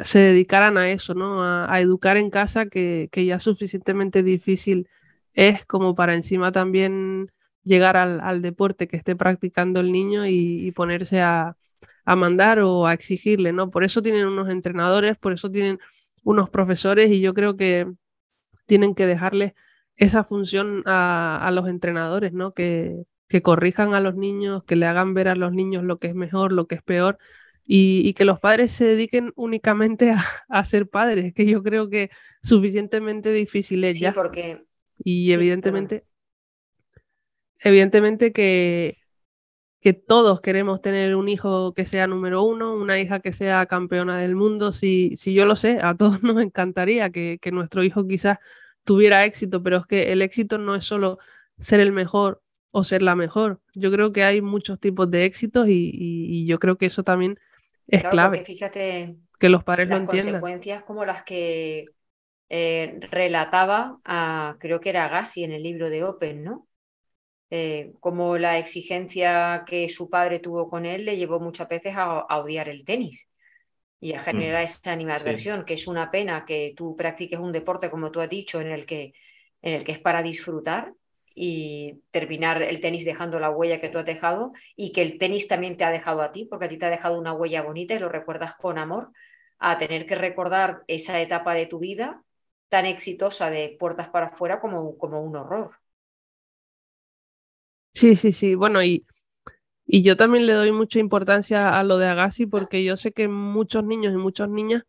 [0.00, 1.42] se dedicaran a eso, ¿no?
[1.44, 4.88] A, educar en casa, que, que, ya suficientemente difícil
[5.34, 7.30] es como para encima también
[7.68, 11.56] llegar al, deporte que esté practicando el niño y, ponerse a,
[12.06, 13.70] mandar o a exigirle, ¿no?
[13.70, 15.78] Por eso tienen unos entrenadores, por eso tienen
[16.24, 17.86] unos profesores y yo creo que
[18.66, 19.54] tienen que dejarle
[19.98, 22.54] esa función a, los entrenadores, ¿no?
[22.54, 26.06] Que, que corrijan a los niños, que le hagan ver a los niños lo que
[26.06, 27.18] es mejor, lo que es peor,
[27.66, 30.14] y, que los padres se dediquen únicamente
[30.48, 32.10] a, ser padres, que yo creo que
[32.42, 34.64] suficientemente difícil es sí, porque...
[35.04, 36.04] Y evidentemente,
[37.60, 38.98] evidentemente que,
[39.80, 44.18] que todos queremos tener un hijo que sea número uno, una hija que sea campeona
[44.18, 44.72] del mundo.
[44.72, 48.38] Si, si yo lo sé, a todos nos encantaría que, que nuestro hijo quizás
[48.88, 51.18] tuviera éxito, pero es que el éxito no es solo
[51.58, 53.60] ser el mejor o ser la mejor.
[53.74, 57.38] Yo creo que hay muchos tipos de éxitos y, y yo creo que eso también
[57.86, 58.44] es clave.
[58.44, 60.40] fíjate que los padres las lo entiendan.
[60.40, 61.86] consecuencias como las que
[62.48, 66.66] eh, relataba a, creo que era Gassi en el libro de Open, ¿no?
[67.50, 72.24] Eh, como la exigencia que su padre tuvo con él le llevó muchas veces a,
[72.38, 73.28] odiar el tenis
[74.00, 77.90] y a generar mm, esa animadversión, que es una pena que tú practiques un deporte,
[77.90, 79.12] como tú has dicho, en el que,
[79.62, 80.94] en el que es para disfrutar
[81.34, 85.48] y terminar el tenis dejando la huella que tú has dejado y que el tenis
[85.48, 87.94] también te ha dejado a ti, porque a ti te ha dejado una huella bonita
[87.94, 89.12] y lo recuerdas con amor,
[89.58, 92.22] a tener que recordar esa etapa de tu vida
[92.68, 95.72] tan exitosa de puertas para afuera como, como un horror.
[97.94, 98.54] Sí, sí, sí.
[98.54, 99.04] Bueno, y,
[99.90, 103.26] y yo también le doy mucha importancia a lo de Agassi porque yo sé que
[103.26, 104.84] muchos niños y muchas niñas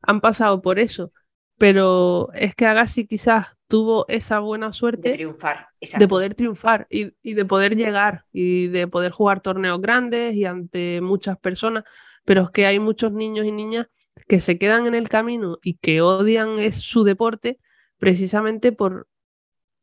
[0.00, 1.12] han pasado por eso,
[1.58, 7.12] pero es que Agassi quizás tuvo esa buena suerte de triunfar, de poder triunfar y,
[7.22, 11.84] de poder llegar y de poder jugar torneos grandes y ante muchas personas,
[12.24, 13.88] pero es que hay muchos niños y niñas
[14.28, 17.58] que se quedan en el camino y que odian es su deporte
[17.98, 19.08] precisamente por,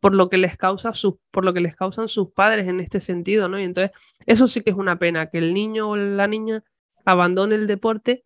[0.05, 2.99] por lo que les causa sus, por lo que les causan sus padres en este
[2.99, 3.59] sentido, ¿no?
[3.59, 3.89] Y entonces
[4.27, 6.63] eso sí que es una pena, que el niño o la niña
[7.05, 8.23] abandone el deporte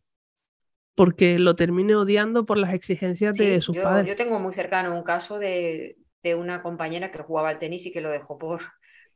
[0.94, 4.06] porque lo termine odiando por las exigencias de sus padres.
[4.08, 5.96] Yo tengo muy cercano un caso de,
[6.36, 8.60] una compañera que jugaba al tenis y que lo dejó por,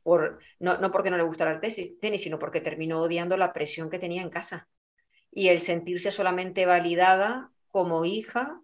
[0.02, 3.90] por no, no porque no le gustara el tenis, sino porque terminó odiando la presión
[3.90, 4.68] que tenía en casa
[5.30, 8.58] y el sentirse solamente validada como hija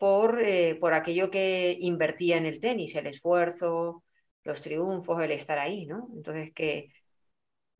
[0.00, 4.02] por, eh, por aquello que invertía en el tenis, el esfuerzo,
[4.44, 6.08] los triunfos, el estar ahí, ¿no?
[6.16, 6.90] Entonces que...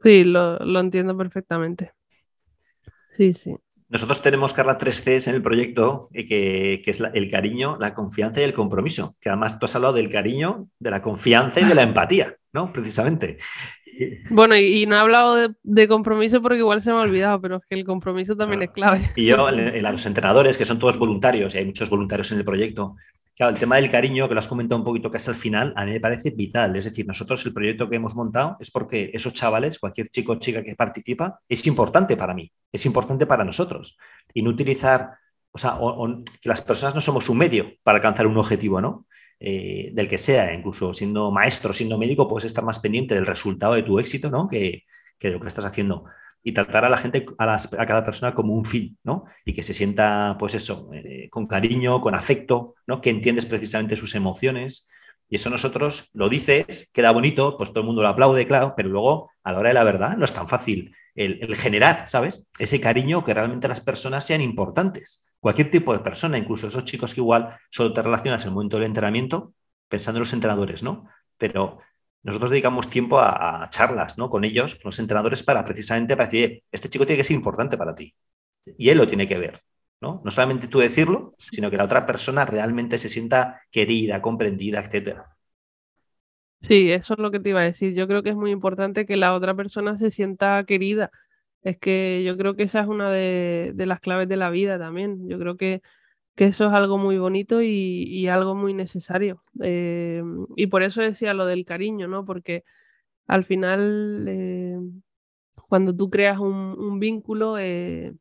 [0.03, 1.93] Sí, lo, lo entiendo perfectamente.
[3.11, 3.57] Sí, sí.
[3.89, 7.93] Nosotros tenemos, Carla, tres Cs en el proyecto, eh, que, que es el cariño, la
[7.93, 9.17] confianza y el compromiso.
[9.21, 12.73] Que además tú has hablado del cariño, de la confianza y de la empatía, ¿no?
[12.73, 13.39] Precisamente.
[14.31, 17.63] Bueno, y, no he hablado de, compromiso porque igual se me ha olvidado, pero es
[17.69, 19.01] que el compromiso también es clave.
[19.17, 22.45] Y yo, a los entrenadores, que son todos voluntarios, y hay muchos voluntarios en el
[22.45, 22.97] proyecto,
[23.41, 25.87] Claro, el tema del cariño, que lo has comentado un poquito casi al final, a
[25.87, 26.77] mí me parece vital.
[26.77, 30.39] Es decir, nosotros el proyecto que hemos montado es porque esos chavales, cualquier chico o
[30.39, 33.97] chica que participa, es importante para mí, es importante para nosotros.
[34.35, 35.13] Y no utilizar,
[35.53, 35.79] o sea,
[36.43, 39.07] que las personas no somos un medio para alcanzar un objetivo, ¿no?
[39.41, 43.75] Eh, del que sea, incluso siendo maestro, siendo médico, puedes estar más pendiente del resultado
[43.75, 44.47] de tu éxito, ¿no?
[44.47, 44.85] Que,
[45.19, 46.05] que de lo que estás haciendo
[46.43, 49.25] y tratar a la gente, a, a, cada persona como un fin, ¿no?
[49.45, 53.01] Y que se sienta, pues eso, eh, con cariño, con afecto, ¿no?
[53.01, 54.89] Que entiendes precisamente sus emociones.
[55.29, 58.89] Y eso nosotros lo dices, queda bonito, pues todo el mundo lo aplaude, claro, pero
[58.89, 62.49] luego, a la hora de la verdad, no es tan fácil el, generar, ¿sabes?
[62.59, 65.30] Ese cariño que realmente las personas sean importantes.
[65.41, 68.77] Cualquier tipo de persona, incluso esos chicos que igual solo te relacionas en el momento
[68.77, 69.55] del entrenamiento,
[69.89, 71.09] pensando en los entrenadores, ¿no?
[71.39, 71.81] Pero
[72.23, 74.29] nosotros dedicamos tiempo a, charlas ¿no?
[74.29, 77.79] con ellos, con los entrenadores, para precisamente para decir, este chico tiene que ser importante
[77.79, 78.15] para ti.
[78.77, 79.59] Y él lo tiene que ver.
[80.01, 80.21] ¿no?
[80.25, 85.21] no solamente tú decirlo, sino que la otra persona realmente se sienta querida, comprendida, etc.
[86.63, 87.95] Sí, eso es lo que te iba a decir.
[87.95, 91.11] Yo creo que es muy importante que la otra persona se sienta querida.
[91.63, 94.79] Es que yo creo que esa es una de, de las claves de la vida
[94.79, 95.29] también.
[95.29, 95.83] Yo creo que
[96.41, 99.43] que eso es algo muy bonito y, algo muy necesario.
[99.63, 100.23] Eh,
[100.57, 102.25] y por eso decía lo del cariño, ¿no?
[102.25, 102.65] Porque
[103.27, 104.79] al final, eh,
[105.69, 108.15] cuando tú creas un, vínculo, eh,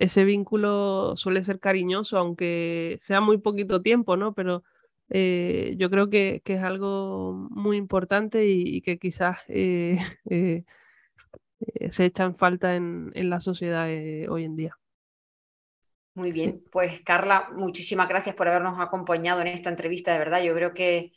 [0.00, 4.34] ese vínculo suele ser cariñoso, aunque sea muy poquito tiempo, ¿no?
[4.34, 4.64] Pero
[5.08, 9.38] yo creo que, es algo muy importante y, que quizás
[11.90, 13.86] se echa en falta en la sociedad
[14.28, 14.80] hoy en día.
[16.14, 20.42] Muy bien, pues Carla, muchísimas gracias por habernos acompañado en esta entrevista, de verdad.
[20.42, 21.12] Yo creo que,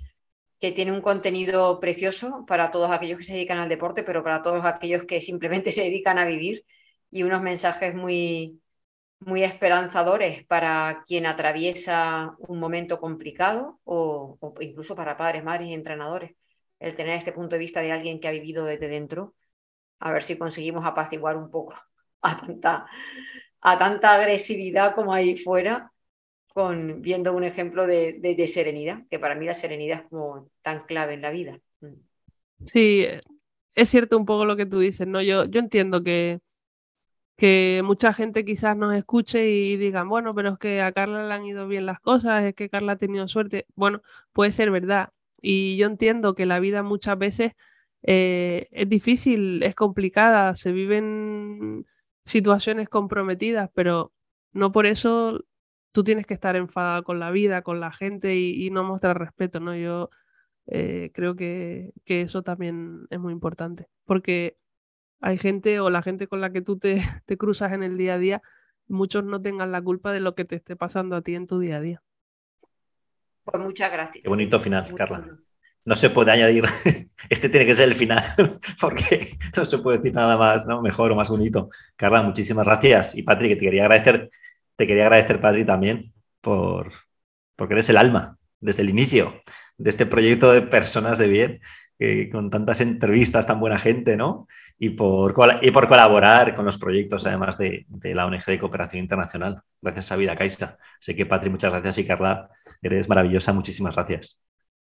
[0.60, 4.44] que tiene un contenido precioso para todos aquellos que se dedican al deporte, pero para
[4.44, 6.66] todos aquellos que simplemente se dedican a vivir
[7.12, 8.62] y unos mensajes muy,
[9.20, 16.36] muy esperanzadores para quien atraviesa un momento complicado o, incluso para padres, madres y entrenadores.
[16.80, 19.36] el tener este punto de vista de alguien que ha vivido desde dentro,
[20.04, 21.74] a ver si conseguimos apaciguar un poco
[22.22, 22.86] a tanta,
[23.62, 25.92] a tanta agresividad como hay fuera,
[26.48, 30.86] con, viendo un ejemplo de, de, serenidad, que para mí la serenidad es como tan
[30.86, 31.60] clave en la vida.
[31.82, 31.94] Mm.
[32.66, 33.06] Sí,
[33.74, 35.22] es cierto un poco lo que tú dices, ¿no?
[35.22, 36.40] Yo, yo entiendo que,
[37.38, 41.34] que mucha gente quizás nos escuche y digan, bueno, pero es que a Carla le
[41.34, 43.66] han ido bien las cosas, es que Carla ha tenido suerte.
[43.76, 44.02] Bueno,
[44.32, 45.10] puede ser verdad.
[45.42, 47.54] Y yo entiendo que la vida muchas veces
[48.04, 51.86] eh, es difícil, es complicada, se viven
[52.26, 54.12] situaciones comprometidas, pero
[54.52, 55.44] no por eso
[55.94, 59.60] tú tienes que estar enfadada con la vida, con la gente y, no mostrar respeto,
[59.60, 59.76] ¿no?
[59.76, 60.10] Yo
[60.68, 64.58] eh, creo que, que eso también es muy importante, porque
[65.22, 68.16] hay gente o la gente con la que tú te, te cruzas en el día
[68.16, 68.42] a día,
[68.88, 71.60] muchos no tengan la culpa de lo que te esté pasando a ti en tu
[71.60, 72.04] día a día.
[73.46, 74.24] Pues muchas gracias.
[74.24, 75.38] Qué bonito final, Carla.
[75.86, 76.64] No se puede añadir,
[77.30, 78.24] este tiene que ser el final,
[78.82, 79.20] porque
[79.58, 80.82] no se puede decir nada más, ¿no?
[80.82, 81.70] Mejor o más bonito.
[81.96, 83.16] Carla, muchísimas gracias.
[83.16, 84.30] Y Patrick, te quería agradecer,
[84.76, 86.92] te quería agradecer, Patrick, también, por,
[87.56, 89.42] porque eres el alma desde el inicio
[89.78, 91.62] de este proyecto de personas de bien
[92.32, 94.48] con tantas entrevistas, tan buena gente, ¿no?
[94.78, 99.62] Y por, y por colaborar con los proyectos, además de, la ONG de Cooperación Internacional.
[99.82, 100.36] Gracias a Vida.
[101.00, 101.98] Sé que, Patri, muchas gracias.
[102.00, 102.50] Y Carla,
[102.82, 103.54] eres maravillosa.
[103.54, 104.42] Muchísimas gracias.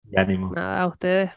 [0.10, 0.52] Y ánimo.
[0.54, 1.32] Nada, a ustedes.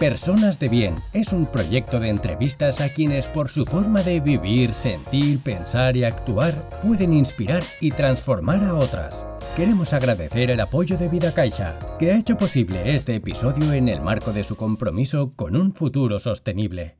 [0.00, 4.72] Personas de Bien es un proyecto de entrevistas a quienes por su forma de vivir,
[4.72, 9.26] sentir, pensar y actuar pueden inspirar y transformar a otras.
[9.56, 14.00] Queremos agradecer el apoyo de Vida Caixa, que ha hecho posible este episodio en el
[14.00, 16.99] marco de su compromiso con un futuro sostenible.